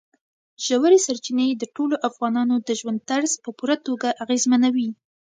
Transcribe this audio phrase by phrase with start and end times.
[0.65, 4.89] ژورې سرچینې د ټولو افغانانو د ژوند طرز په پوره توګه اغېزمنوي.